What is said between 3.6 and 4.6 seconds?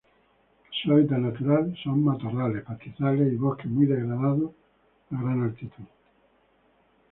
muy degradados